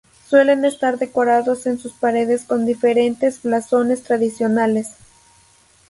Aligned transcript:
Suelen 0.29 0.65
estar 0.65 0.97
decorados 0.97 1.67
en 1.67 1.77
sus 1.77 1.91
paredes 1.93 2.45
con 2.45 2.65
diferentes 2.65 3.43
blasones 3.43 4.01
tradicionales. 4.01 4.95